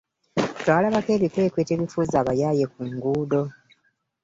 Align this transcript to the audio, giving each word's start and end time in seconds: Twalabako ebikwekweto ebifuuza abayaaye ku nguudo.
Twalabako 0.59 1.09
ebikwekweto 1.17 1.71
ebifuuza 1.73 2.15
abayaaye 2.21 2.63
ku 2.71 2.81
nguudo. 2.91 3.41